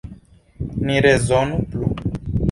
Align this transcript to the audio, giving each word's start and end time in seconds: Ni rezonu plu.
Ni 0.85 0.95
rezonu 1.05 1.59
plu. 1.69 1.85